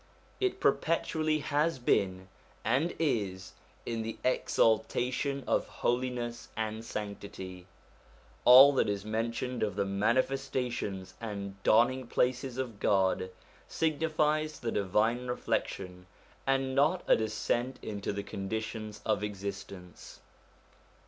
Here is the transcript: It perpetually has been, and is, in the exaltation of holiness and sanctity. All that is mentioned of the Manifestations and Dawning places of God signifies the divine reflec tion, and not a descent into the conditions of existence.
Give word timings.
It 0.39 0.59
perpetually 0.59 1.37
has 1.41 1.77
been, 1.77 2.27
and 2.65 2.95
is, 2.97 3.53
in 3.85 4.01
the 4.01 4.17
exaltation 4.23 5.43
of 5.45 5.67
holiness 5.67 6.49
and 6.57 6.83
sanctity. 6.83 7.67
All 8.43 8.71
that 8.73 8.89
is 8.89 9.05
mentioned 9.05 9.61
of 9.61 9.75
the 9.75 9.85
Manifestations 9.85 11.13
and 11.21 11.61
Dawning 11.61 12.07
places 12.07 12.57
of 12.57 12.79
God 12.79 13.29
signifies 13.67 14.59
the 14.59 14.71
divine 14.71 15.27
reflec 15.27 15.67
tion, 15.67 16.07
and 16.47 16.73
not 16.73 17.03
a 17.05 17.15
descent 17.15 17.77
into 17.83 18.11
the 18.11 18.23
conditions 18.23 19.01
of 19.05 19.21
existence. 19.23 20.19